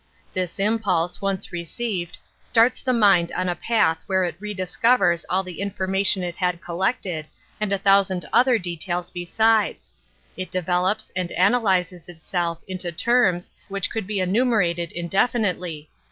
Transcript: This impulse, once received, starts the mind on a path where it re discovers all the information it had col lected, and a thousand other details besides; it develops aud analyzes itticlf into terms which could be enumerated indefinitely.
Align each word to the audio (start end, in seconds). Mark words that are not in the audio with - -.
This 0.33 0.57
impulse, 0.57 1.21
once 1.21 1.51
received, 1.51 2.17
starts 2.41 2.81
the 2.81 2.91
mind 2.91 3.31
on 3.33 3.47
a 3.47 3.55
path 3.55 3.99
where 4.07 4.23
it 4.23 4.33
re 4.39 4.51
discovers 4.51 5.27
all 5.29 5.43
the 5.43 5.61
information 5.61 6.23
it 6.23 6.35
had 6.37 6.59
col 6.59 6.77
lected, 6.77 7.27
and 7.59 7.71
a 7.71 7.77
thousand 7.77 8.25
other 8.33 8.57
details 8.57 9.11
besides; 9.11 9.93
it 10.35 10.49
develops 10.49 11.11
aud 11.15 11.31
analyzes 11.33 12.07
itticlf 12.07 12.57
into 12.67 12.91
terms 12.91 13.51
which 13.67 13.91
could 13.91 14.07
be 14.07 14.19
enumerated 14.19 14.91
indefinitely. 14.91 15.87